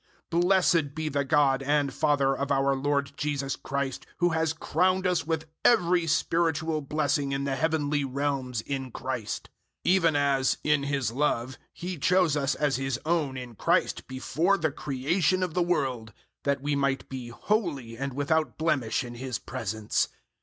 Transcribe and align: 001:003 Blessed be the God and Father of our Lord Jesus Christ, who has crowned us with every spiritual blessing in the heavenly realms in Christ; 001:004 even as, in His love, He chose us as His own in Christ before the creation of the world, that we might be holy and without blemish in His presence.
001:003 0.31 0.41
Blessed 0.41 0.95
be 0.95 1.09
the 1.09 1.23
God 1.23 1.61
and 1.61 1.93
Father 1.93 2.35
of 2.35 2.51
our 2.51 2.75
Lord 2.75 3.11
Jesus 3.17 3.55
Christ, 3.55 4.07
who 4.17 4.29
has 4.29 4.51
crowned 4.51 5.05
us 5.05 5.27
with 5.27 5.45
every 5.63 6.07
spiritual 6.07 6.81
blessing 6.81 7.33
in 7.33 7.43
the 7.43 7.55
heavenly 7.55 8.03
realms 8.03 8.61
in 8.61 8.89
Christ; 8.89 9.49
001:004 9.85 9.91
even 9.93 10.15
as, 10.15 10.57
in 10.63 10.83
His 10.85 11.11
love, 11.11 11.59
He 11.71 11.99
chose 11.99 12.35
us 12.35 12.55
as 12.55 12.77
His 12.77 12.99
own 13.05 13.37
in 13.37 13.53
Christ 13.53 14.07
before 14.07 14.57
the 14.57 14.71
creation 14.71 15.43
of 15.43 15.53
the 15.53 15.61
world, 15.61 16.13
that 16.45 16.63
we 16.63 16.75
might 16.75 17.07
be 17.07 17.27
holy 17.27 17.95
and 17.95 18.13
without 18.15 18.57
blemish 18.57 19.03
in 19.03 19.13
His 19.13 19.37
presence. 19.37 20.07